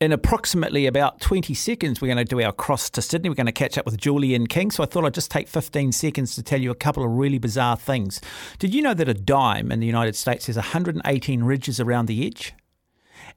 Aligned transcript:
In 0.00 0.12
approximately 0.12 0.86
about 0.86 1.20
20 1.20 1.52
seconds, 1.52 2.00
we're 2.00 2.08
going 2.08 2.16
to 2.16 2.24
do 2.24 2.40
our 2.40 2.52
cross 2.52 2.88
to 2.88 3.02
Sydney. 3.02 3.28
We're 3.28 3.34
going 3.34 3.44
to 3.44 3.52
catch 3.52 3.76
up 3.76 3.84
with 3.84 3.98
Julian 3.98 4.46
King. 4.46 4.70
So 4.70 4.82
I 4.82 4.86
thought 4.86 5.04
I'd 5.04 5.12
just 5.12 5.30
take 5.30 5.46
15 5.46 5.92
seconds 5.92 6.34
to 6.36 6.42
tell 6.42 6.58
you 6.58 6.70
a 6.70 6.74
couple 6.74 7.04
of 7.04 7.10
really 7.10 7.36
bizarre 7.36 7.76
things. 7.76 8.18
Did 8.58 8.74
you 8.74 8.80
know 8.80 8.94
that 8.94 9.10
a 9.10 9.14
dime 9.14 9.70
in 9.70 9.78
the 9.78 9.86
United 9.86 10.16
States 10.16 10.46
has 10.46 10.56
118 10.56 11.42
ridges 11.44 11.80
around 11.80 12.06
the 12.06 12.26
edge? 12.26 12.54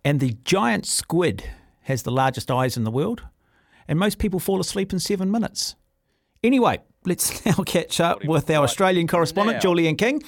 And 0.05 0.21
the 0.21 0.37
giant 0.45 0.85
squid 0.85 1.43
has 1.81 2.03
the 2.03 2.11
largest 2.11 2.49
eyes 2.49 2.77
in 2.77 2.85
the 2.85 2.91
world? 2.91 3.23
And 3.85 3.99
most 3.99 4.17
people 4.17 4.39
fall 4.39 4.61
asleep 4.61 4.93
in 4.93 4.99
seven 4.99 5.29
minutes. 5.29 5.75
Anyway, 6.41 6.79
let's 7.05 7.45
now 7.45 7.61
catch 7.65 7.99
up 7.99 8.23
with 8.23 8.49
our 8.49 8.63
Australian 8.63 9.07
correspondent, 9.07 9.57
Now. 9.57 9.61
Julian 9.61 9.97
King. 9.97 10.23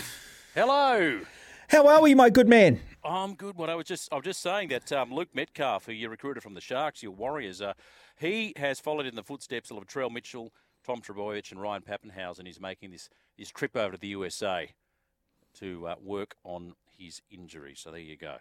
Hello. 0.53 1.21
How 1.69 1.87
are 1.87 2.01
we, 2.01 2.13
my 2.13 2.29
good 2.29 2.49
man? 2.49 2.81
I'm 3.05 3.35
good. 3.35 3.55
What 3.55 3.69
I 3.69 3.75
was 3.75 3.85
just, 3.85 4.11
I 4.11 4.15
was 4.15 4.25
just 4.25 4.41
saying 4.41 4.69
that 4.69 4.91
um, 4.91 5.13
Luke 5.13 5.29
Metcalf, 5.33 5.85
who 5.85 5.91
you 5.91 6.09
recruited 6.09 6.41
from 6.41 6.55
the 6.55 6.61
Sharks, 6.61 7.03
your 7.03 7.11
Warriors, 7.11 7.61
uh, 7.61 7.73
he 8.17 8.53
has 8.57 8.79
followed 8.79 9.05
in 9.05 9.15
the 9.15 9.23
footsteps 9.23 9.69
of 9.69 9.77
Latrell 9.77 10.11
Mitchell, 10.11 10.51
Tom 10.83 11.01
Trbojevic, 11.01 11.51
and 11.51 11.61
Ryan 11.61 11.83
Papenhuyzen. 11.83 12.47
He's 12.47 12.59
making 12.59 12.91
this 12.91 13.09
this 13.37 13.49
trip 13.49 13.75
over 13.77 13.91
to 13.91 13.97
the 13.99 14.07
USA 14.07 14.73
to 15.59 15.87
uh, 15.87 15.95
work 16.01 16.35
on 16.43 16.73
his 16.97 17.21
injury. 17.29 17.75
So 17.75 17.91
there 17.91 17.99
you 17.99 18.17
go. 18.17 18.37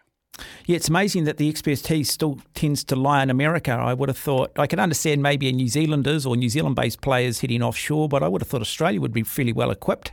Yeah, 0.67 0.77
it's 0.77 0.89
amazing 0.89 1.25
that 1.25 1.37
the 1.37 1.49
expertise 1.49 2.11
still 2.11 2.41
tends 2.55 2.85
to 2.85 2.97
lie 2.97 3.23
in 3.23 3.31
America. 3.31 3.73
I 3.73 3.93
would 3.93 4.09
have 4.09 4.19
thought, 4.19 4.59
I 4.59 4.67
could 4.67 4.81
understand 4.81 5.23
maybe 5.23 5.49
a 5.49 5.53
New 5.53 5.69
Zealanders 5.69 6.27
or 6.27 6.37
New 6.37 6.49
Zealand 6.49 6.75
based 6.75 7.03
players 7.03 7.41
heading 7.41 7.63
offshore, 7.63 8.09
but 8.09 8.23
I 8.23 8.29
would 8.29 8.41
have 8.41 8.49
thought 8.49 8.63
Australia 8.63 9.01
would 9.01 9.13
be 9.13 9.23
fairly 9.23 9.53
well 9.53 9.71
equipped. 9.71 10.13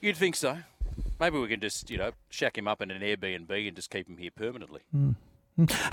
You'd 0.00 0.16
think 0.16 0.36
so. 0.36 0.58
Maybe 1.18 1.38
we 1.38 1.48
can 1.48 1.60
just, 1.60 1.90
you 1.90 1.98
know, 1.98 2.12
shack 2.28 2.58
him 2.58 2.68
up 2.68 2.82
in 2.82 2.90
an 2.90 3.02
Airbnb 3.02 3.66
and 3.66 3.74
just 3.74 3.90
keep 3.90 4.08
him 4.08 4.18
here 4.18 4.30
permanently. 4.34 4.80
Mm. 4.94 5.14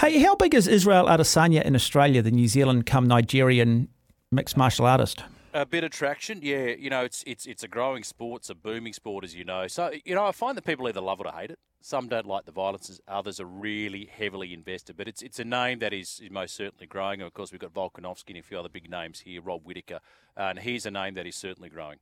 Hey, 0.01 0.19
how 0.19 0.35
big 0.35 0.53
is 0.53 0.67
Israel 0.67 1.05
Adesanya 1.05 1.63
in 1.63 1.73
Australia, 1.73 2.21
the 2.21 2.31
New 2.31 2.49
Zealand 2.49 2.85
come 2.85 3.07
Nigerian 3.07 3.87
mixed 4.29 4.57
martial 4.57 4.85
artist? 4.85 5.23
A 5.53 5.65
bit 5.65 5.85
of 5.85 5.91
traction, 5.91 6.39
yeah. 6.41 6.67
You 6.67 6.89
know, 6.89 7.03
it's 7.03 7.23
it's 7.25 7.45
it's 7.45 7.63
a 7.63 7.67
growing 7.67 8.03
sport, 8.03 8.41
it's 8.41 8.49
a 8.49 8.55
booming 8.55 8.91
sport, 8.91 9.23
as 9.23 9.35
you 9.35 9.45
know. 9.45 9.67
So 9.67 9.91
you 10.03 10.15
know, 10.15 10.25
I 10.25 10.31
find 10.33 10.57
that 10.57 10.65
people 10.65 10.87
either 10.89 10.99
love 10.99 11.21
it 11.21 11.27
or 11.27 11.31
hate 11.31 11.51
it. 11.51 11.59
Some 11.79 12.07
don't 12.07 12.25
like 12.25 12.45
the 12.45 12.51
violence, 12.51 12.99
others 13.07 13.39
are 13.39 13.45
really 13.45 14.05
heavily 14.05 14.53
invested. 14.53 14.97
But 14.97 15.07
it's 15.07 15.21
it's 15.21 15.39
a 15.39 15.45
name 15.45 15.79
that 15.79 15.93
is, 15.93 16.19
is 16.21 16.31
most 16.31 16.55
certainly 16.55 16.87
growing. 16.87 17.21
And 17.21 17.27
of 17.27 17.33
course, 17.33 17.51
we've 17.51 17.61
got 17.61 17.73
Volkanovski 17.73 18.29
and 18.29 18.39
a 18.39 18.41
few 18.41 18.57
other 18.59 18.69
big 18.69 18.89
names 18.89 19.21
here, 19.21 19.41
Rob 19.41 19.63
Whittaker, 19.63 19.99
and 20.35 20.59
he's 20.59 20.85
a 20.85 20.91
name 20.91 21.13
that 21.13 21.27
is 21.27 21.35
certainly 21.35 21.69
growing. 21.69 21.99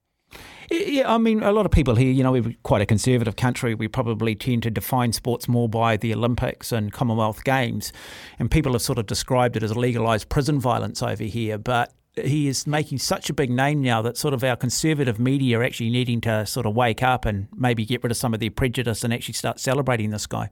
Yeah, 0.70 1.14
I 1.14 1.18
mean, 1.18 1.44
a 1.44 1.52
lot 1.52 1.66
of 1.66 1.72
people 1.72 1.96
here, 1.96 2.12
you 2.12 2.24
know, 2.24 2.32
we're 2.32 2.56
quite 2.64 2.82
a 2.82 2.86
conservative 2.86 3.36
country. 3.36 3.76
We 3.76 3.90
probably 3.90 4.36
tend 4.36 4.64
to 4.64 4.72
define 4.72 5.12
sports 5.12 5.50
more 5.50 5.68
by 5.68 5.98
the 5.98 6.14
Olympics 6.14 6.72
and 6.72 6.94
Commonwealth 6.94 7.44
Games. 7.44 7.92
And 8.40 8.50
people 8.50 8.72
have 8.72 8.82
sort 8.82 8.98
of 8.98 9.06
described 9.06 9.58
it 9.58 9.64
as 9.64 9.76
legalised 9.76 10.30
prison 10.30 10.62
violence 10.62 11.04
over 11.04 11.26
here. 11.26 11.58
But 11.58 11.94
he 12.16 12.48
is 12.48 12.66
making 12.66 13.00
such 13.00 13.30
a 13.30 13.34
big 13.34 13.50
name 13.50 13.82
now 13.82 14.02
that 14.02 14.18
sort 14.18 14.34
of 14.34 14.44
our 14.44 14.56
conservative 14.56 15.20
media 15.20 15.60
are 15.60 15.64
actually 15.64 15.90
needing 15.90 16.22
to 16.22 16.46
sort 16.46 16.66
of 16.66 16.76
wake 16.76 17.04
up 17.04 17.26
and 17.26 17.48
maybe 17.56 17.86
get 17.86 18.04
rid 18.04 18.12
of 18.12 18.18
some 18.18 18.34
of 18.34 18.40
their 18.40 18.52
prejudice 18.52 19.04
and 19.04 19.14
actually 19.14 19.34
start 19.34 19.60
celebrating 19.60 20.10
this 20.10 20.28
guy. 20.28 20.50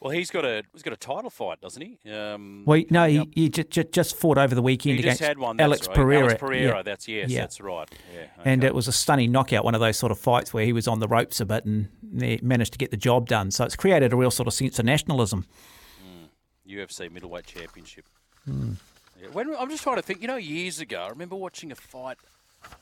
Well, 0.00 0.12
he's 0.12 0.30
got 0.30 0.44
a 0.44 0.62
he's 0.72 0.82
got 0.82 0.92
a 0.92 0.96
title 0.96 1.28
fight, 1.30 1.60
doesn't 1.60 1.82
he? 1.82 2.10
Um, 2.10 2.62
Well, 2.64 2.82
no, 2.88 3.08
he, 3.08 3.28
he 3.34 3.48
just, 3.48 3.90
just 3.90 4.16
fought 4.16 4.38
over 4.38 4.54
the 4.54 4.62
weekend 4.62 4.96
he 4.96 5.02
just 5.02 5.20
against 5.20 5.28
had 5.28 5.38
one. 5.38 5.56
That's 5.56 5.64
Alex 5.64 5.88
right. 5.88 5.96
Pereira. 5.96 6.24
Alex 6.24 6.40
Pereira. 6.40 6.76
Yeah. 6.76 6.82
That's 6.82 7.08
yes. 7.08 7.30
Yeah. 7.30 7.40
That's 7.40 7.60
right. 7.60 7.88
Yeah. 8.14 8.26
And 8.44 8.62
it 8.62 8.74
was 8.74 8.86
a 8.86 8.92
stunning 8.92 9.32
knockout, 9.32 9.64
one 9.64 9.74
of 9.74 9.80
those 9.80 9.96
sort 9.96 10.12
of 10.12 10.18
fights 10.18 10.54
where 10.54 10.64
he 10.64 10.72
was 10.72 10.86
on 10.86 11.00
the 11.00 11.08
ropes 11.08 11.40
a 11.40 11.46
bit 11.46 11.64
and 11.64 11.88
managed 12.42 12.72
to 12.74 12.78
get 12.78 12.92
the 12.92 12.96
job 12.96 13.28
done. 13.28 13.50
So 13.50 13.64
it's 13.64 13.76
created 13.76 14.12
a 14.12 14.16
real 14.16 14.30
sort 14.30 14.46
of 14.46 14.54
sense 14.54 14.78
of 14.78 14.84
nationalism. 14.84 15.46
UFC 16.68 17.10
middleweight 17.10 17.46
championship. 17.46 18.04
Hmm. 18.44 18.74
Yeah, 19.20 19.28
when 19.32 19.54
I'm 19.56 19.68
just 19.70 19.82
trying 19.82 19.96
to 19.96 20.02
think, 20.02 20.20
you 20.22 20.28
know, 20.28 20.36
years 20.36 20.80
ago, 20.80 21.00
I 21.00 21.08
remember 21.08 21.34
watching 21.34 21.72
a 21.72 21.74
fight, 21.74 22.18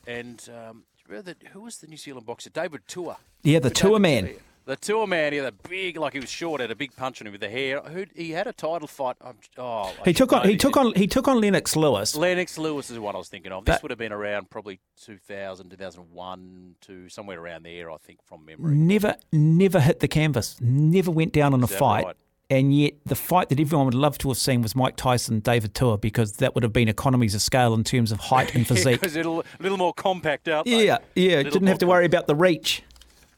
and 0.05 0.47
um, 0.49 0.83
remember 1.07 1.33
the, 1.33 1.49
who 1.49 1.61
was 1.61 1.77
the 1.77 1.87
New 1.87 1.97
Zealand 1.97 2.25
boxer? 2.25 2.49
David 2.49 2.81
Tua? 2.87 3.17
Yeah, 3.43 3.59
the 3.59 3.69
Tua 3.69 3.99
man. 3.99 4.35
The 4.67 4.75
Tua 4.75 5.07
man, 5.07 5.31
he 5.31 5.37
had 5.39 5.47
a 5.47 5.69
big, 5.69 5.95
like 5.95 6.11
he 6.11 6.19
was 6.19 6.29
short, 6.29 6.59
had 6.59 6.71
a 6.71 6.75
big 6.75 6.93
punch 6.93 7.21
on 7.21 7.27
him 7.27 7.31
with 7.31 7.39
the 7.39 7.49
hair. 7.49 7.79
Who 7.79 8.05
he 8.13 8.31
had 8.31 8.47
a 8.47 8.51
title 8.53 8.85
fight. 8.87 9.15
Oh, 9.57 9.93
He 10.03 10.11
took 10.13 10.33
on 10.33 10.47
he 10.47 10.57
took 10.57 10.75
on 10.75 10.93
he 10.93 11.07
took 11.07 11.29
on 11.29 11.39
Lennox 11.39 11.77
Lewis. 11.77 12.15
Lennox 12.17 12.57
Lewis 12.57 12.89
is 12.89 12.99
what 12.99 13.15
I 13.15 13.17
was 13.17 13.29
thinking 13.29 13.53
of. 13.53 13.63
This 13.63 13.75
But- 13.75 13.83
would 13.83 13.91
have 13.91 13.97
been 13.97 14.11
around 14.11 14.49
probably 14.49 14.81
2000, 15.01 15.69
2001 15.69 16.75
to 16.81 17.07
somewhere 17.07 17.39
around 17.39 17.63
there, 17.63 17.89
I 17.89 17.97
think, 17.97 18.19
from 18.25 18.45
memory. 18.45 18.75
Never 18.75 19.15
never 19.31 19.79
hit 19.79 20.01
the 20.01 20.09
canvas. 20.09 20.57
Never 20.59 21.11
went 21.11 21.31
down 21.31 21.53
in 21.53 21.63
a 21.63 21.67
fight. 21.67 22.05
right? 22.05 22.15
And 22.49 22.73
yet 22.73 22.93
the 23.05 23.15
fight 23.15 23.49
that 23.49 23.59
everyone 23.59 23.85
would 23.87 23.93
love 23.93 24.17
to 24.19 24.29
have 24.29 24.37
seen 24.37 24.61
was 24.61 24.73
Mike 24.73 24.95
Tyson 24.95 25.39
David 25.41 25.73
Tua 25.73 25.97
because 25.97 26.33
that 26.37 26.55
would 26.55 26.63
have 26.63 26.71
been 26.71 26.87
economies 26.87 27.35
of 27.35 27.41
scale 27.41 27.73
in 27.73 27.83
terms 27.83 28.11
of 28.11 28.19
height 28.19 28.55
and 28.55 28.65
physique. 28.67 29.01
Because 29.01 29.15
a 29.15 29.19
little, 29.19 29.43
little 29.59 29.77
more 29.77 29.93
compact 29.93 30.47
out 30.47 30.65
yeah, 30.65 30.99
yeah. 31.15 31.43
Didn't 31.43 31.67
have 31.67 31.79
to 31.79 31.87
worry 31.87 32.05
about 32.05 32.27
the 32.27 32.35
reach. 32.35 32.83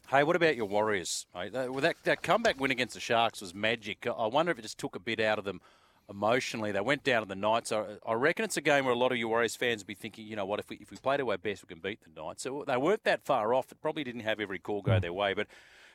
Hey, 0.09 0.23
what 0.23 0.35
about 0.35 0.55
your 0.55 0.65
Warriors? 0.65 1.27
Mate? 1.35 1.53
That, 1.53 1.95
that, 2.01 2.23
comeback 2.23 2.59
win 2.59 2.71
against 2.71 2.95
the 2.95 2.99
Sharks 2.99 3.41
was 3.41 3.53
magic. 3.53 4.07
I 4.07 4.25
wonder 4.25 4.51
if 4.51 4.57
it 4.57 4.63
just 4.63 4.79
took 4.79 4.95
a 4.95 4.99
bit 4.99 5.19
out 5.19 5.37
of 5.37 5.45
them 5.45 5.61
emotionally. 6.09 6.71
They 6.71 6.81
went 6.81 7.03
down 7.03 7.21
to 7.21 7.27
the 7.27 7.35
Knights. 7.35 7.71
I, 7.71 7.85
I 8.03 8.13
reckon 8.13 8.43
it's 8.43 8.57
a 8.57 8.61
game 8.61 8.85
where 8.85 8.93
a 8.95 8.97
lot 8.97 9.11
of 9.11 9.19
your 9.19 9.27
Warriors 9.27 9.55
fans 9.55 9.83
be 9.83 9.93
thinking, 9.93 10.25
you 10.25 10.35
know 10.35 10.47
what, 10.47 10.59
if 10.59 10.67
we, 10.67 10.77
if 10.77 10.89
we 10.89 10.97
play 10.97 11.17
to 11.17 11.29
our 11.29 11.37
best, 11.37 11.61
we 11.61 11.67
can 11.67 11.79
beat 11.79 11.99
the 12.01 12.19
Knights. 12.19 12.41
So 12.41 12.63
they 12.65 12.75
weren't 12.75 13.03
that 13.03 13.23
far 13.23 13.53
off. 13.53 13.71
It 13.71 13.81
probably 13.83 14.03
didn't 14.03 14.21
have 14.21 14.39
every 14.39 14.57
call 14.57 14.81
go 14.81 14.99
their 14.99 15.13
way, 15.13 15.35
but 15.35 15.45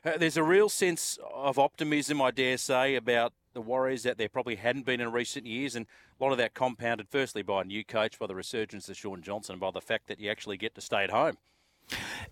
uh, 0.04 0.16
there's 0.16 0.36
a 0.36 0.44
real 0.44 0.68
sense 0.68 1.18
of 1.34 1.58
optimism, 1.58 2.22
I 2.22 2.30
dare 2.30 2.56
say, 2.56 2.94
about 2.94 3.32
the 3.52 3.62
Warriors 3.62 4.04
that 4.04 4.16
there 4.16 4.28
probably 4.28 4.54
hadn't 4.54 4.86
been 4.86 5.00
in 5.00 5.10
recent 5.10 5.44
years, 5.44 5.74
and 5.74 5.86
a 6.20 6.22
lot 6.22 6.30
of 6.30 6.38
that 6.38 6.54
compounded 6.54 7.08
firstly 7.10 7.42
by 7.42 7.62
a 7.62 7.64
new 7.64 7.84
coach, 7.84 8.20
by 8.20 8.28
the 8.28 8.36
resurgence 8.36 8.88
of 8.88 8.96
Shaun 8.96 9.22
Johnson, 9.22 9.54
and 9.54 9.60
by 9.60 9.72
the 9.72 9.80
fact 9.80 10.06
that 10.06 10.20
you 10.20 10.30
actually 10.30 10.56
get 10.56 10.76
to 10.76 10.80
stay 10.80 11.02
at 11.02 11.10
home. 11.10 11.36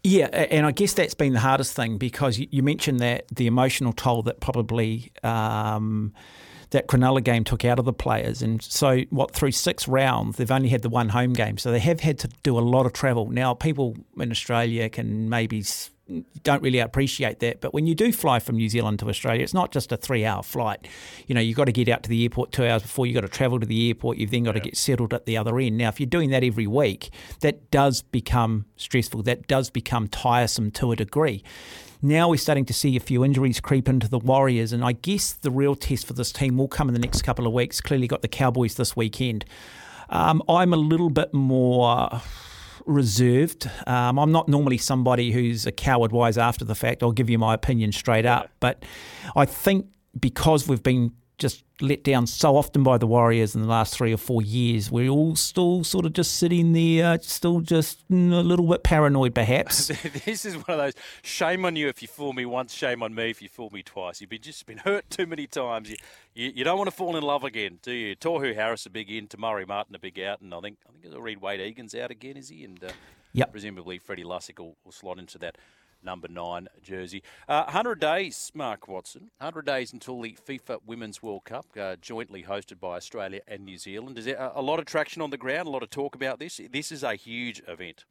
Yeah, 0.04 0.26
and 0.26 0.66
I 0.66 0.72
guess 0.72 0.94
that's 0.94 1.14
been 1.14 1.32
the 1.32 1.40
hardest 1.40 1.74
thing 1.74 1.96
because 1.96 2.38
you- 2.38 2.62
mentioned 2.62 3.00
that 3.00 3.26
the 3.28 3.46
emotional 3.46 3.92
toll 3.92 4.22
that 4.22 4.40
probably 4.40 5.12
um, 5.22 6.12
that 6.70 6.88
Cronulla 6.88 7.22
game 7.22 7.44
took 7.44 7.64
out 7.64 7.78
of 7.78 7.84
the 7.84 7.92
players, 7.92 8.42
and 8.42 8.60
so 8.62 9.02
what 9.10 9.32
through 9.32 9.52
six 9.52 9.86
rounds 9.86 10.36
they've 10.38 10.50
only 10.50 10.70
had 10.70 10.82
the 10.82 10.88
one 10.88 11.10
home 11.10 11.34
game, 11.34 11.56
so 11.58 11.70
they 11.70 11.78
have 11.78 12.00
had 12.00 12.18
to 12.20 12.28
do 12.42 12.58
a 12.58 12.60
lot 12.60 12.86
of 12.86 12.92
travel. 12.92 13.28
Now 13.30 13.54
people 13.54 13.96
in 14.18 14.30
Australia 14.32 14.88
can 14.88 15.28
maybe 15.28 15.62
don't 16.42 16.62
really 16.62 16.78
appreciate 16.78 17.40
that, 17.40 17.60
but 17.60 17.72
when 17.74 17.86
you 17.86 17.94
do 17.94 18.12
fly 18.12 18.38
from 18.38 18.56
New 18.56 18.68
Zealand 18.68 18.98
to 19.00 19.08
Australia, 19.08 19.42
it's 19.42 19.54
not 19.54 19.72
just 19.72 19.92
a 19.92 19.96
three-hour 19.96 20.42
flight. 20.42 20.86
You 21.26 21.34
know, 21.34 21.40
you've 21.40 21.56
got 21.56 21.66
to 21.66 21.72
get 21.72 21.88
out 21.88 22.02
to 22.04 22.08
the 22.08 22.22
airport 22.22 22.52
two 22.52 22.66
hours 22.66 22.82
before. 22.82 23.06
You've 23.06 23.14
got 23.14 23.22
to 23.22 23.28
travel 23.28 23.60
to 23.60 23.66
the 23.66 23.88
airport. 23.88 24.18
You've 24.18 24.30
then 24.30 24.44
got 24.44 24.52
to 24.52 24.60
get 24.60 24.76
settled 24.76 25.12
at 25.14 25.26
the 25.26 25.36
other 25.36 25.58
end. 25.58 25.78
Now, 25.78 25.88
if 25.88 26.00
you're 26.00 26.06
doing 26.06 26.30
that 26.30 26.44
every 26.44 26.66
week, 26.66 27.10
that 27.40 27.70
does 27.70 28.02
become 28.02 28.66
stressful. 28.76 29.22
That 29.22 29.46
does 29.46 29.70
become 29.70 30.08
tiresome 30.08 30.70
to 30.72 30.92
a 30.92 30.96
degree. 30.96 31.42
Now 32.04 32.28
we're 32.30 32.36
starting 32.36 32.64
to 32.64 32.74
see 32.74 32.96
a 32.96 33.00
few 33.00 33.24
injuries 33.24 33.60
creep 33.60 33.88
into 33.88 34.08
the 34.08 34.18
Warriors, 34.18 34.72
and 34.72 34.84
I 34.84 34.90
guess 34.90 35.32
the 35.32 35.52
real 35.52 35.76
test 35.76 36.04
for 36.06 36.14
this 36.14 36.32
team 36.32 36.58
will 36.58 36.66
come 36.66 36.88
in 36.88 36.94
the 36.94 37.00
next 37.00 37.22
couple 37.22 37.46
of 37.46 37.52
weeks. 37.52 37.80
Clearly, 37.80 38.08
got 38.08 38.22
the 38.22 38.28
Cowboys 38.28 38.75
this 38.75 38.96
weekend. 38.96 39.44
Um, 40.10 40.42
I'm 40.48 40.72
a 40.72 40.76
little 40.76 41.10
bit 41.10 41.32
more 41.32 42.20
reserved. 42.87 43.70
Um, 43.87 44.19
I'm 44.19 44.32
not 44.32 44.49
normally 44.49 44.79
somebody 44.79 45.32
who's 45.32 45.67
a 45.67 45.73
coward 45.73 46.12
wise 46.12 46.38
after 46.38 46.64
the 46.64 46.75
fact. 46.75 47.02
I'll 47.02 47.12
give 47.12 47.31
you 47.31 47.38
my 47.38 47.55
opinion 47.55 47.93
straight 47.93 48.26
up. 48.26 48.50
But 48.61 48.84
I 49.37 49.44
think 49.44 49.87
because 50.19 50.69
we've 50.69 50.82
been 50.82 51.12
just 51.38 51.64
let 51.82 52.05
down 52.05 52.26
so 52.26 52.56
often 52.56 52.82
by 52.82 52.96
the 52.99 53.06
Warriors 53.06 53.55
in 53.55 53.62
the 53.62 53.67
last 53.69 53.94
three 53.94 54.12
or 54.12 54.17
four 54.17 54.40
years, 54.40 54.90
we're 54.90 55.08
all 55.11 55.37
still 55.37 55.84
sort 55.84 56.06
of 56.06 56.12
just 56.12 56.37
sitting 56.37 56.73
there, 56.73 57.19
still 57.20 57.61
just 57.61 58.08
mm, 58.08 58.32
a 58.32 58.37
little 58.43 58.67
bit 58.69 58.82
paranoid 58.82 59.34
perhaps. 59.34 59.88
this 60.25 60.44
is 60.44 60.55
one 60.56 60.64
of 60.69 60.79
those 60.79 60.94
shame 61.23 61.64
on 61.64 61.76
you 61.76 61.88
if 61.88 62.00
you 62.00 62.08
fool 62.08 62.32
me 62.32 62.46
once, 62.46 62.73
shame 62.73 63.02
on 63.02 63.14
me 63.14 63.31
if 63.31 63.43
you 63.43 63.49
fool 63.49 63.70
me 63.70 63.82
twice. 63.82 64.20
You've 64.20 64.31
been 64.31 64.40
just 64.43 64.64
been 64.67 64.79
hurt 64.79 65.11
too 65.11 65.26
many 65.26 65.46
times. 65.46 65.90
You, 65.90 65.96
you, 66.34 66.52
you 66.56 66.64
don't 66.64 66.79
want 66.79 66.88
to 66.88 66.96
fall 66.96 67.17
in 67.17 67.23
love 67.23 67.44
again, 67.44 67.79
do 67.82 67.93
you? 67.93 68.17
Tohu 68.17 68.55
Harris 68.55 68.87
a 68.87 68.90
big 68.90 69.11
in, 69.11 69.26
Te 69.26 69.37
Maire 69.37 69.67
Martin 69.67 69.94
a 69.94 69.99
big 69.99 70.19
out, 70.20 70.40
and 70.40 70.55
I 70.55 70.61
think 70.61 70.78
I 70.88 70.93
think 70.93 71.14
I'll 71.14 71.20
read 71.20 71.40
Wayde 71.40 71.61
Egan's 71.61 71.94
out 71.94 72.11
again, 72.11 72.37
is 72.37 72.49
he? 72.49 72.64
And 72.64 72.82
uh, 72.82 72.88
Yep. 73.35 73.50
presumably 73.50 73.99
Freddy 73.99 74.25
Lussick 74.25 74.58
will, 74.58 74.76
will 74.85 74.93
slot 74.93 75.19
into 75.19 75.38
that 75.38 75.56
number 76.02 76.28
nine 76.28 76.69
jersey. 76.82 77.22
Uh, 77.49 77.64
100 77.64 78.00
days, 78.00 78.50
Mark 78.54 78.88
Watson. 78.88 79.31
100 79.38 79.64
days 79.64 79.93
until 79.93 80.20
the 80.20 80.37
FIFA 80.46 80.78
Women's 80.87 81.22
World 81.22 81.44
Cup, 81.44 81.66
uh, 81.78 81.96
jointly 82.00 82.43
hosted 82.43 82.81
by 82.81 82.96
Australia 82.96 83.40
and 83.46 83.64
New 83.64 83.78
Zealand. 83.78 84.19
Is 84.19 84.25
there 84.25 84.37
a, 84.37 84.52
a 84.56 84.62
lot 84.62 84.78
of 84.78 84.84
traction 84.84 85.22
on 85.22 85.31
the 85.31 85.37
ground, 85.37 85.69
a 85.69 85.70
lot 85.70 85.82
of 85.82 85.90
talk 85.90 86.14
about 86.14 86.38
this? 86.38 86.60
This 86.70 86.93
is 86.93 87.02
a 87.02 87.14
huge 87.14 87.62
event. 87.69 88.04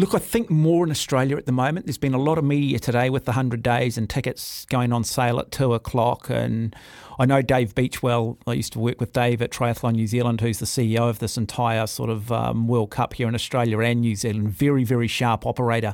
Look, 0.00 0.14
I 0.14 0.18
think 0.18 0.48
more 0.48 0.82
in 0.82 0.90
Australia 0.90 1.36
at 1.36 1.44
the 1.44 1.52
moment. 1.52 1.84
There's 1.84 1.98
been 1.98 2.14
a 2.14 2.18
lot 2.18 2.38
of 2.38 2.44
media 2.44 2.78
today 2.78 3.10
with 3.10 3.26
the 3.26 3.32
100 3.32 3.62
days 3.62 3.98
and 3.98 4.08
tickets 4.08 4.64
going 4.64 4.94
on 4.94 5.04
sale 5.04 5.38
at 5.38 5.50
2 5.50 5.74
o'clock. 5.74 6.30
And 6.30 6.74
I 7.18 7.26
know 7.26 7.42
Dave 7.42 7.74
Beachwell, 7.74 8.38
I 8.46 8.54
used 8.54 8.72
to 8.72 8.78
work 8.78 8.98
with 8.98 9.12
Dave 9.12 9.42
at 9.42 9.50
Triathlon 9.50 9.92
New 9.92 10.06
Zealand, 10.06 10.40
who's 10.40 10.58
the 10.58 10.64
CEO 10.64 11.10
of 11.10 11.18
this 11.18 11.36
entire 11.36 11.86
sort 11.86 12.08
of 12.08 12.32
um, 12.32 12.66
World 12.66 12.90
Cup 12.90 13.12
here 13.12 13.28
in 13.28 13.34
Australia 13.34 13.78
and 13.80 14.00
New 14.00 14.16
Zealand. 14.16 14.48
Very, 14.48 14.84
very 14.84 15.06
sharp 15.06 15.44
operator. 15.44 15.92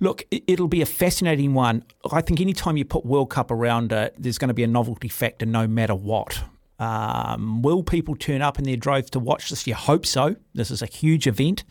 Look, 0.00 0.22
it'll 0.30 0.66
be 0.66 0.80
a 0.80 0.86
fascinating 0.86 1.52
one. 1.52 1.84
I 2.10 2.22
think 2.22 2.40
anytime 2.40 2.78
you 2.78 2.86
put 2.86 3.04
World 3.04 3.28
Cup 3.28 3.50
around 3.50 3.92
it, 3.92 4.14
there's 4.18 4.38
going 4.38 4.48
to 4.48 4.54
be 4.54 4.64
a 4.64 4.68
novelty 4.68 5.08
factor 5.08 5.44
no 5.44 5.68
matter 5.68 5.94
what. 5.94 6.42
Um, 6.78 7.60
will 7.60 7.82
people 7.82 8.16
turn 8.16 8.40
up 8.40 8.58
in 8.58 8.64
their 8.64 8.78
droves 8.78 9.10
to 9.10 9.18
watch 9.18 9.50
this? 9.50 9.66
You 9.66 9.74
hope 9.74 10.06
so. 10.06 10.36
This 10.54 10.70
is 10.70 10.80
a 10.80 10.86
huge 10.86 11.26
event. 11.26 11.64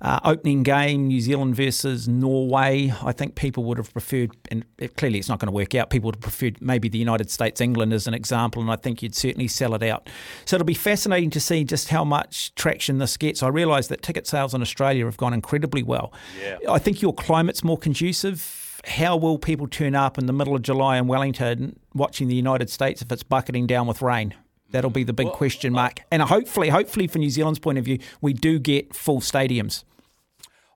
Uh, 0.00 0.20
opening 0.24 0.62
game, 0.62 1.08
New 1.08 1.20
Zealand 1.20 1.56
versus 1.56 2.06
Norway. 2.06 2.92
I 3.02 3.12
think 3.12 3.34
people 3.34 3.64
would 3.64 3.78
have 3.78 3.92
preferred, 3.92 4.30
and 4.50 4.64
clearly 4.96 5.18
it's 5.18 5.28
not 5.28 5.40
going 5.40 5.48
to 5.48 5.52
work 5.52 5.74
out. 5.74 5.90
People 5.90 6.08
would 6.08 6.16
have 6.16 6.22
preferred 6.22 6.60
maybe 6.62 6.88
the 6.88 6.98
United 6.98 7.30
States, 7.30 7.60
England 7.60 7.92
as 7.92 8.06
an 8.06 8.14
example, 8.14 8.62
and 8.62 8.70
I 8.70 8.76
think 8.76 9.02
you'd 9.02 9.16
certainly 9.16 9.48
sell 9.48 9.74
it 9.74 9.82
out. 9.82 10.08
So 10.44 10.56
it'll 10.56 10.64
be 10.64 10.74
fascinating 10.74 11.30
to 11.30 11.40
see 11.40 11.64
just 11.64 11.88
how 11.88 12.04
much 12.04 12.54
traction 12.54 12.98
this 12.98 13.16
gets. 13.16 13.42
I 13.42 13.48
realise 13.48 13.88
that 13.88 14.02
ticket 14.02 14.26
sales 14.26 14.54
in 14.54 14.62
Australia 14.62 15.04
have 15.04 15.16
gone 15.16 15.34
incredibly 15.34 15.82
well. 15.82 16.12
Yeah. 16.40 16.58
I 16.70 16.78
think 16.78 17.02
your 17.02 17.12
climate's 17.12 17.64
more 17.64 17.78
conducive. 17.78 18.80
How 18.86 19.16
will 19.16 19.38
people 19.38 19.66
turn 19.66 19.96
up 19.96 20.18
in 20.18 20.26
the 20.26 20.32
middle 20.32 20.54
of 20.54 20.62
July 20.62 20.98
in 20.98 21.08
Wellington 21.08 21.78
watching 21.94 22.28
the 22.28 22.36
United 22.36 22.70
States 22.70 23.02
if 23.02 23.10
it's 23.10 23.24
bucketing 23.24 23.66
down 23.66 23.88
with 23.88 24.00
rain? 24.00 24.34
That'll 24.70 24.90
be 24.90 25.04
the 25.04 25.12
big 25.12 25.26
well, 25.26 25.36
question 25.36 25.72
uh, 25.72 25.76
mark. 25.76 26.00
And 26.10 26.22
hopefully, 26.22 26.68
hopefully, 26.68 27.06
from 27.06 27.20
New 27.20 27.30
Zealand's 27.30 27.58
point 27.58 27.78
of 27.78 27.84
view, 27.84 27.98
we 28.20 28.32
do 28.32 28.58
get 28.58 28.94
full 28.94 29.20
stadiums. 29.20 29.84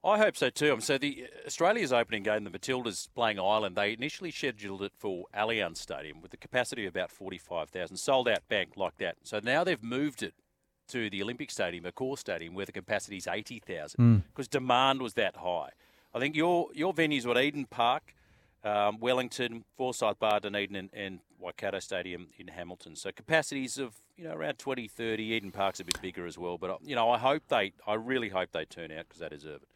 I 0.05 0.17
hope 0.17 0.35
so 0.35 0.49
too. 0.49 0.73
Um, 0.73 0.81
so 0.81 0.97
the 0.97 1.25
uh, 1.25 1.47
Australia's 1.47 1.93
opening 1.93 2.23
game, 2.23 2.43
the 2.43 2.49
Matildas 2.49 3.07
playing 3.15 3.39
Ireland, 3.39 3.75
they 3.77 3.93
initially 3.93 4.31
scheduled 4.31 4.83
it 4.83 4.91
for 4.97 5.25
Allianz 5.33 5.77
Stadium 5.77 6.21
with 6.21 6.31
the 6.31 6.37
capacity 6.37 6.85
of 6.85 6.93
about 6.93 7.09
forty-five 7.09 7.69
thousand, 7.69 7.97
sold 7.97 8.27
out 8.27 8.47
bank 8.49 8.73
like 8.75 8.97
that. 8.97 9.15
So 9.23 9.39
now 9.41 9.63
they've 9.63 9.81
moved 9.81 10.21
it 10.21 10.33
to 10.89 11.09
the 11.09 11.21
Olympic 11.21 11.49
Stadium, 11.49 11.85
Accor 11.85 12.17
Stadium, 12.17 12.53
where 12.53 12.65
the 12.65 12.73
capacity 12.73 13.17
is 13.17 13.27
eighty 13.27 13.59
thousand 13.59 13.97
hmm. 13.97 14.17
because 14.33 14.49
mm. 14.49 14.51
demand 14.51 15.01
was 15.01 15.13
that 15.13 15.37
high. 15.37 15.69
I 16.13 16.19
think 16.19 16.35
your 16.35 16.67
your 16.73 16.93
venues 16.93 17.25
were 17.25 17.37
at 17.37 17.43
Eden 17.43 17.65
Park, 17.65 18.13
um, 18.63 18.99
Wellington, 18.99 19.65
Forsyth 19.77 20.19
Barr, 20.19 20.39
Dunedin, 20.39 20.75
and, 20.75 20.89
and 20.93 21.19
Waikato 21.39 21.79
Stadium 21.79 22.27
in 22.37 22.47
Hamilton. 22.47 22.95
So 22.95 23.11
capacities 23.11 23.77
of 23.77 23.95
you 24.15 24.23
know 24.23 24.33
around 24.33 24.59
20, 24.59 24.87
30. 24.87 25.23
Eden 25.23 25.51
Park's 25.51 25.79
a 25.79 25.83
bit 25.83 26.01
bigger 26.01 26.25
as 26.25 26.37
well. 26.37 26.57
But 26.57 26.79
you 26.83 26.95
know, 26.95 27.09
I 27.09 27.17
hope 27.17 27.43
they, 27.49 27.73
I 27.85 27.95
really 27.95 28.29
hope 28.29 28.51
they 28.51 28.65
turn 28.65 28.91
out 28.91 29.05
because 29.09 29.19
they 29.19 29.29
deserve 29.29 29.63
it. 29.63 29.67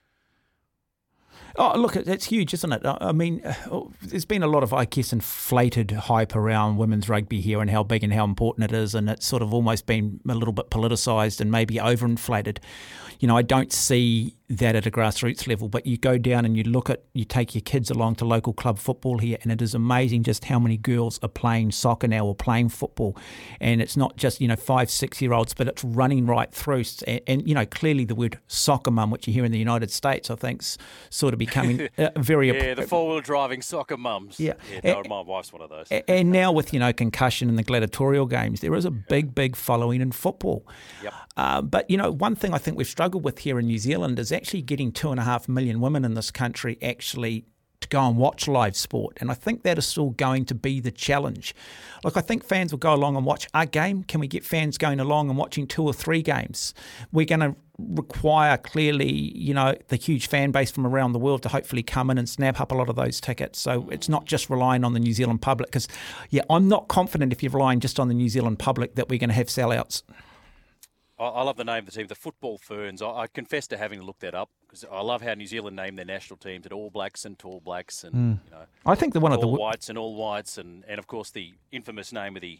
Oh, 1.56 1.78
look, 1.78 1.96
it's 1.96 2.26
huge, 2.26 2.54
isn't 2.54 2.72
it? 2.72 2.82
I 2.86 3.12
mean, 3.12 3.42
oh, 3.72 3.92
there's 4.02 4.26
been 4.26 4.44
a 4.44 4.48
lot 4.48 4.64
of, 4.64 4.74
I 4.74 4.86
guess, 4.86 5.12
inflated 5.12 5.92
hype 5.92 6.36
around 6.36 6.78
women's 6.78 7.10
rugby 7.10 7.42
here 7.42 7.62
and 7.62 7.70
how 7.70 7.84
big 7.84 8.04
and 8.04 8.14
how 8.14 8.26
important 8.26 8.72
it 8.72 8.76
is, 8.76 8.94
and 8.94 9.10
it's 9.10 9.26
sort 9.26 9.42
of 9.42 9.54
almost 9.54 9.86
been 9.86 10.20
a 10.28 10.36
little 10.36 10.54
bit 10.54 10.70
politicised 10.70 11.42
and 11.42 11.52
maybe 11.52 11.76
overinflated. 11.76 12.60
You 13.20 13.28
know, 13.28 13.38
I 13.38 13.42
don't 13.42 13.74
see 13.74 14.36
that 14.50 14.78
at 14.78 14.86
a 14.86 14.92
grassroots 14.92 15.46
level, 15.46 15.68
but 15.68 15.86
you 15.86 15.98
go 15.98 16.18
down 16.18 16.46
and 16.46 16.56
you 16.56 16.64
look 16.64 16.90
at, 16.90 17.04
you 17.14 17.26
take 17.26 17.54
your 17.54 17.62
kids 17.62 17.92
along 17.92 18.16
to 18.16 18.24
local 18.24 18.54
club 18.54 18.80
football 18.80 19.18
here, 19.18 19.38
and 19.42 19.52
it 19.52 19.62
is 19.62 19.74
amazing 19.74 20.24
just 20.24 20.46
how 20.46 20.58
many 20.58 20.78
girls 20.78 21.20
are 21.22 21.28
playing 21.28 21.72
soccer 21.72 22.08
now 22.08 22.26
or 22.26 22.34
playing 22.34 22.70
football. 22.70 23.18
And 23.60 23.82
it's 23.82 23.98
not 23.98 24.16
just, 24.16 24.40
you 24.40 24.48
know, 24.48 24.56
five, 24.56 24.90
six 24.90 25.22
year 25.22 25.34
olds, 25.34 25.54
but 25.54 25.68
it's 25.68 25.84
running 25.84 26.26
right 26.26 26.50
through. 26.50 26.86
And, 27.06 27.22
and, 27.28 27.48
you 27.48 27.56
know, 27.56 27.66
clearly 27.66 28.06
the 28.06 28.16
word 28.16 28.40
soccer 28.48 28.92
mum, 28.92 29.12
which 29.12 29.28
you 29.28 29.34
hear 29.34 29.44
in 29.44 29.52
the 29.52 29.60
United 29.60 29.92
States, 29.92 30.32
I 30.32 30.36
think, 30.36 30.64
sort 31.10 31.34
of 31.34 31.40
becoming 31.40 31.90
uh, 31.98 32.10
very. 32.16 32.48
yeah, 32.48 32.74
the 32.74 32.84
four 32.84 33.10
wheel 33.10 33.20
driving 33.20 33.62
soccer 33.62 33.98
mums. 33.98 34.40
Yeah. 34.40 34.54
yeah 34.72 34.94
no, 34.94 35.04
my 35.10 35.22
wife's 35.22 35.52
one 35.52 35.62
of 35.62 35.70
those. 35.70 35.92
And 36.08 36.32
now 36.32 36.54
with, 36.54 36.74
you 36.74 36.80
know, 36.80 36.94
concussion 36.94 37.50
and 37.50 37.58
the 37.58 37.64
gladiatorial 37.64 38.28
games, 38.28 38.62
there 38.62 38.76
is 38.76 38.86
a 38.86 38.92
big, 38.92 39.36
big 39.36 39.58
following 39.58 40.00
in 40.00 40.14
football. 40.14 40.66
Yep. 41.04 41.14
Uh, 41.36 41.62
but, 41.62 41.90
you 41.90 41.98
know, 41.98 42.12
one 42.12 42.36
thing 42.36 42.54
I 42.54 42.58
think 42.58 42.78
we've 42.78 42.88
struggled 42.88 43.24
with 43.24 43.40
here 43.40 43.60
in 43.60 43.68
New 43.68 43.78
Zealand 43.78 44.18
is 44.18 44.32
actually 44.38 44.62
getting 44.62 44.94
two 44.94 45.12
and 45.12 45.20
a 45.20 45.24
half 45.24 45.50
million 45.50 45.82
women 45.82 46.06
in 46.06 46.14
this 46.14 46.32
country 46.32 46.78
actually 46.82 47.46
to 47.82 47.88
go 47.90 48.08
and 48.08 48.18
watch 48.18 48.48
live 48.48 48.76
sport. 48.76 49.18
And 49.20 49.30
I 49.30 49.34
think 49.34 49.64
that 49.64 49.78
is 49.78 49.86
still 49.86 50.12
going 50.12 50.46
to 50.46 50.56
be 50.56 50.80
the 50.80 50.92
challenge. 50.92 51.54
Look, 52.04 52.18
I 52.18 52.22
think 52.22 52.44
fans 52.44 52.72
will 52.72 52.80
go 52.80 52.94
along 52.94 53.16
and 53.16 53.26
watch 53.26 53.48
a 53.54 53.66
game. 53.66 54.04
Can 54.04 54.20
we 54.20 54.28
get 54.28 54.44
fans 54.44 54.78
going 54.78 55.00
along 55.00 55.30
and 55.30 55.38
watching 55.38 55.68
two 55.68 55.84
or 55.84 55.94
three 55.94 56.22
games? 56.22 56.74
We're 57.12 57.26
going 57.26 57.42
to 57.42 57.56
require 57.78 58.58
clearly, 58.58 59.12
you 59.12 59.54
know, 59.54 59.76
the 59.90 59.96
huge 59.96 60.28
fan 60.28 60.52
base 60.52 60.72
from 60.72 60.88
around 60.88 61.14
the 61.14 61.20
world 61.20 61.44
to 61.44 61.50
hopefully 61.50 61.84
come 61.84 62.10
in 62.10 62.18
and 62.18 62.28
snap 62.28 62.60
up 62.60 62.72
a 62.72 62.76
lot 62.76 62.90
of 62.90 62.96
those 62.96 63.22
tickets. 63.22 63.60
So 63.60 63.88
it's 63.92 64.10
not 64.10 64.26
just 64.26 64.50
relying 64.50 64.84
on 64.84 64.94
the 64.94 65.00
New 65.00 65.14
Zealand 65.14 65.42
public 65.42 65.70
because, 65.70 65.88
yeah, 66.32 66.42
I'm 66.50 66.68
not 66.68 66.88
confident 66.88 67.32
if 67.32 67.44
you're 67.44 67.52
relying 67.52 67.80
just 67.80 68.00
on 68.00 68.08
the 68.08 68.16
New 68.16 68.30
Zealand 68.30 68.58
public 68.58 68.96
that 68.96 69.10
we're 69.10 69.20
going 69.20 69.30
to 69.30 69.36
have 69.36 69.48
sellouts. 69.48 70.02
I, 71.20 71.42
love 71.44 71.58
the 71.58 71.64
name 71.64 71.80
of 71.80 71.86
the 71.88 71.92
team, 71.92 72.08
the 72.08 72.16
Football 72.16 72.58
Ferns. 72.58 73.02
I, 73.02 73.10
I 73.10 73.28
confess 73.28 73.68
to 73.68 73.78
having 73.78 74.02
looked 74.02 74.20
that 74.22 74.36
up 74.36 74.50
because 74.62 74.86
I 74.92 75.02
love 75.02 75.22
how 75.22 75.34
New 75.34 75.48
Zealand 75.48 75.76
named 75.76 75.98
their 75.98 76.06
national 76.06 76.38
teams 76.38 76.66
at 76.66 76.72
All 76.72 76.92
Blacks 76.92 77.26
and 77.26 77.38
Tall 77.40 77.60
Blacks 77.60 78.04
and 78.04 78.14
mm. 78.14 78.40
you 78.46 78.52
know. 78.52 78.66
I 78.86 78.96
think 78.96 79.14
the 79.14 79.20
one 79.20 79.32
of 79.32 79.42
the 79.42 79.48
whites 79.48 79.90
and 79.90 79.98
all 79.98 80.16
whites 80.16 80.58
and, 80.58 80.84
and 80.88 81.00
of 81.00 81.08
course 81.08 81.32
the 81.32 81.54
infamous 81.72 82.14
name 82.14 82.36
of 82.36 82.42
the 82.42 82.60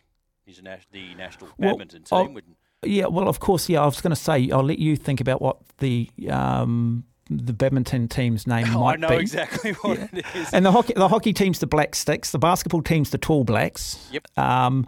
the 0.92 1.14
national 1.16 1.50
well, 1.58 1.72
badminton 1.72 2.04
team. 2.04 2.40
yeah, 2.86 3.06
well, 3.08 3.28
of 3.28 3.42
course, 3.42 3.68
yeah. 3.68 3.82
I 3.82 3.86
was 3.86 4.00
going 4.00 4.12
to 4.12 4.16
say 4.16 4.50
I'll 4.50 4.64
let 4.64 4.80
you 4.80 4.96
think 4.96 5.22
about 5.22 5.42
what 5.42 5.58
the. 5.80 6.10
Um, 6.30 7.04
the 7.30 7.52
badminton 7.52 8.08
team's 8.08 8.48
name 8.48 8.68
oh, 8.74 8.80
might 8.80 8.94
I 8.94 8.96
know 8.96 9.10
be. 9.10 9.16
exactly 9.18 9.72
what 9.82 10.00
yeah. 10.00 10.08
it 10.14 10.26
is. 10.34 10.54
And 10.54 10.66
the 10.66 10.72
hockey, 10.72 10.94
the 10.96 11.10
hockey 11.10 11.34
team's 11.34 11.60
the 11.60 11.68
Black 11.68 11.94
Sticks. 11.94 12.32
The 12.32 12.40
basketball 12.40 12.82
team's 12.82 13.10
the 13.10 13.18
Tall 13.18 13.44
Blacks. 13.44 14.08
Yep. 14.14 14.28
Um, 14.38 14.88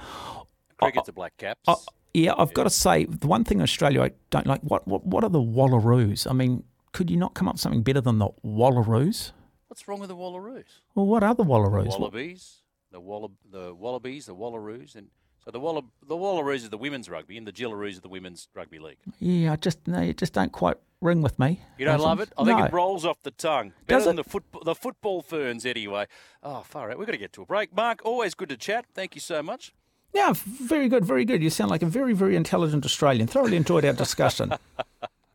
Cricket's 0.78 1.08
the 1.08 1.12
Black 1.12 1.36
Caps. 1.38 1.68
Yeah, 2.14 2.34
I've 2.38 2.54
got 2.54 2.64
to 2.64 2.70
say 2.70 3.06
the 3.06 3.28
one 3.28 3.44
thing 3.44 3.60
in 3.60 3.64
Australia 3.64 4.02
I 4.02 4.12
don't 4.30 4.48
like. 4.48 4.62
What 4.62 4.88
what 4.88 5.06
what 5.06 5.24
are 5.24 5.30
the 5.30 5.40
Wallaroos? 5.40 6.30
I 6.30 6.34
mean, 6.34 6.64
could 6.92 7.10
you 7.10 7.18
not 7.18 7.34
come 7.34 7.48
up 7.48 7.56
with 7.56 7.62
something 7.62 7.84
better 7.84 8.02
than 8.02 8.18
the 8.20 8.30
Wallaroos? 8.44 9.32
What's 9.68 9.88
wrong 9.88 10.00
with 10.00 10.10
the 10.10 10.16
Wallaroos? 10.16 10.82
Well, 10.96 11.06
what 11.06 11.24
are 11.24 11.36
the 11.36 11.44
Wallaroos? 11.44 11.92
The 11.92 12.00
wallabies, 12.00 12.58
the 12.92 13.00
walla, 13.00 13.30
the 13.52 13.74
Wallabies, 13.76 14.26
the 14.26 14.36
Wallaroos, 14.36 14.96
and 14.96 15.10
so 15.46 15.52
the 15.52 15.60
Walla, 15.60 15.84
the 16.08 16.16
Wallaroos 16.16 16.56
is 16.56 16.70
the 16.70 16.78
women's 16.78 17.10
rugby, 17.10 17.38
and 17.38 17.48
the 17.48 17.52
Jillaroos 17.52 17.98
are 17.98 18.02
the 18.02 18.10
women's 18.10 18.50
rugby 18.54 18.80
league. 18.80 18.98
Yeah, 19.20 19.54
I 19.54 19.56
just 19.56 19.88
no, 19.88 20.02
you 20.02 20.14
just 20.14 20.34
don't 20.34 20.52
quite 20.52 20.78
ring 21.02 21.22
with 21.22 21.40
me. 21.40 21.62
You 21.78 21.86
don't 21.86 22.00
love 22.00 22.20
it? 22.20 22.30
I 22.38 22.44
no. 22.44 22.56
think 22.56 22.68
it 22.68 22.74
rolls 22.74 23.06
off 23.06 23.22
the 23.24 23.32
tongue. 23.32 23.74
Better 23.88 24.00
Does 24.00 24.06
than 24.06 24.20
it? 24.20 24.24
the 24.24 24.30
foot, 24.30 24.44
the 24.66 24.76
football 24.76 25.22
ferns 25.22 25.66
anyway. 25.66 26.08
Oh, 26.44 26.62
far 26.62 26.92
out. 26.92 26.98
We've 26.98 27.08
got 27.08 27.14
to 27.14 27.18
get 27.18 27.34
to 27.34 27.42
a 27.42 27.46
break. 27.46 27.76
Mark, 27.76 28.02
always 28.04 28.34
good 28.34 28.50
to 28.50 28.58
chat. 28.58 28.86
Thank 28.94 29.16
you 29.16 29.22
so 29.22 29.42
much. 29.42 29.74
Yeah, 30.14 30.34
very 30.36 30.90
good, 30.90 31.06
very 31.06 31.24
good. 31.26 31.42
You 31.44 31.50
sound 31.50 31.70
like 31.70 31.84
a 31.84 31.86
very, 31.88 32.14
very 32.14 32.36
intelligent 32.36 32.86
Australian. 32.86 33.28
Thoroughly 33.28 33.58
enjoyed 33.58 33.86
our 33.86 33.94
discussion. 33.94 34.54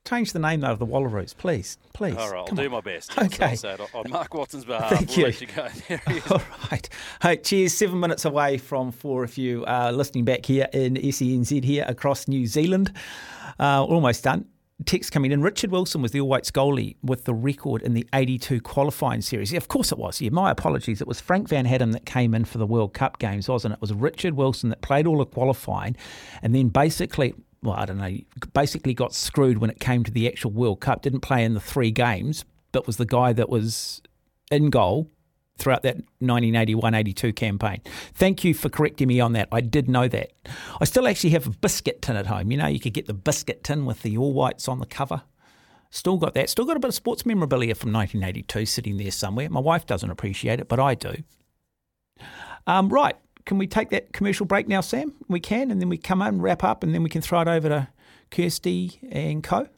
Change 0.07 0.33
the 0.35 0.39
name 0.39 0.61
though 0.61 0.73
of 0.73 0.79
the 0.79 0.87
Wallaroos, 0.87 1.35
please, 1.35 1.79
please. 1.95 2.17
All 2.17 2.31
right, 2.31 2.41
I'll 2.41 2.47
Come 2.47 2.57
do 2.57 2.65
on. 2.67 2.73
my 2.73 2.81
best. 2.83 3.17
Okay. 3.17 3.57
on 3.95 4.11
Mark 4.11 4.35
Watson's 4.35 4.67
behalf. 4.67 4.91
Thank 4.91 5.17
we'll 5.17 5.31
you. 5.31 5.47
you 5.89 6.21
All 6.31 6.43
right. 6.71 6.87
Hey, 7.23 7.37
cheers. 7.39 7.73
Seven 7.73 8.01
minutes 8.01 8.27
away 8.27 8.59
from 8.59 8.93
four 8.93 9.25
if 9.25 9.39
you 9.39 9.65
are 9.67 9.93
listening 9.93 10.25
back 10.27 10.45
here 10.45 10.69
in 10.75 10.97
SENZ 10.97 11.65
here 11.65 11.87
across 11.89 12.29
New 12.29 12.47
Zealand. 12.47 12.93
Uh, 13.59 13.83
almost 13.85 14.25
done 14.25 14.45
text 14.85 15.13
coming 15.13 15.33
in. 15.33 15.41
Richard 15.41 15.71
Wilson 15.71 16.03
was 16.03 16.13
the 16.13 16.21
All 16.21 16.29
Whites 16.29 16.51
goalie 16.51 16.97
with 17.03 17.25
the 17.25 17.35
record 17.35 17.83
in 17.83 17.95
the 17.95 18.07
82 18.13 18.61
qualifying 18.61 19.21
series. 19.21 19.53
Yeah, 19.53 19.59
of 19.59 19.69
course 19.69 19.93
it 19.93 19.99
was. 19.99 20.21
Yeah, 20.21 20.31
my 20.31 20.51
apologies. 20.51 21.01
It 21.01 21.07
was 21.07 21.21
Frank 21.21 21.49
van 21.49 21.67
Hattum 21.67 21.93
that 21.93 22.05
came 22.05 22.35
in 22.35 22.45
for 22.45 22.59
the 22.59 22.67
World 22.67 22.93
Cup 22.93 23.19
games, 23.19 23.49
wasn't 23.49 23.73
it? 23.73 23.77
It 23.77 23.81
was 23.81 23.93
Richard 23.93 24.35
Wilson 24.35 24.71
that 24.71 24.83
played 24.83 25.07
all 25.07 25.19
the 25.19 25.27
qualifying 25.27 25.97
and 26.43 26.55
then 26.55 26.69
basically, 26.69 27.35
well, 27.63 27.77
I 27.77 27.87
don't 27.87 27.99
know, 27.99 28.17
basically 28.53 28.95
got 28.95 29.15
screwed 29.15 29.59
when 29.59 29.71
it 29.71 29.81
came 29.81 30.03
to 30.05 30.11
the 30.11 30.27
actual 30.27 30.51
World 30.51 30.81
Cup. 30.81 31.03
Didn't 31.03 31.21
play 31.21 31.45
in 31.45 31.55
the 31.55 31.61
three 31.61 31.91
games, 31.91 32.45
but 32.73 32.87
was 32.87 32.97
the 32.97 33.07
guy 33.07 33.33
that 33.33 33.49
was 33.49 34.03
in 34.51 34.71
goal 34.71 35.09
throughout 35.59 35.83
that 35.83 35.99
1981-82 36.21 37.35
campaign. 37.37 37.81
Thank 38.15 38.45
you 38.45 38.55
for 38.55 38.69
correcting 38.69 39.09
me 39.09 39.21
on 39.21 39.33
that. 39.35 39.49
I 39.53 39.61
did 39.61 39.89
know 39.89 40.09
that. 40.09 40.33
I 40.81 40.85
still 40.85 41.07
actually 41.07 41.31
have 41.31 41.47
a 41.47 41.51
biscuit 41.51 42.03
tin 42.03 42.17
at 42.17 42.27
home. 42.27 42.51
You 42.51 42.59
know, 42.59 42.67
you 42.67 42.81
could 42.81 42.95
get 42.95 43.07
the 43.07 43.15
biscuit 43.15 43.63
tin 43.63 43.87
with 43.87 44.03
the 44.03 44.17
all 44.17 44.33
whites 44.33 44.69
on 44.69 44.81
the 44.81 44.87
cover. 44.87 45.23
Still 45.91 46.17
got 46.17 46.35
that. 46.35 46.51
Still 46.51 46.65
got 46.65 46.77
a 46.77 46.81
bit 46.81 46.89
of 46.89 46.95
sports 46.95 47.25
memorabilia 47.25 47.75
from 47.77 47.93
1982 47.93 48.67
sitting 48.67 48.97
there 48.97 49.13
somewhere. 49.13 49.49
My 49.49 49.61
wife 49.61 49.87
doesn't 49.87 50.11
appreciate 50.11 50.59
it, 50.59 50.69
but 50.69 50.81
I 50.81 50.97
do. 50.97 51.15
Um, 52.67 52.89
right. 52.89 53.17
Can 53.47 53.59
we 53.59 53.67
take 53.67 53.91
that 53.91 54.13
commercial 54.13 54.47
break 54.47 54.67
now, 54.67 54.81
Sam? 54.81 55.13
We 55.29 55.39
can, 55.39 55.71
and 55.71 55.81
then 55.81 55.89
we 55.89 55.99
come 55.99 56.23
in, 56.23 56.41
wrap 56.41 56.65
up, 56.65 56.83
and 56.83 56.95
then 56.95 57.03
we 57.03 57.11
can 57.11 57.23
throw 57.23 57.43
it 57.43 57.49
over 57.49 57.69
to 57.69 57.89
Kirsty 58.31 58.99
and 59.11 59.45
Co. 59.45 59.69